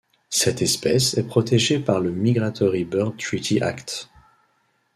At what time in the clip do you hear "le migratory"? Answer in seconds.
1.99-2.85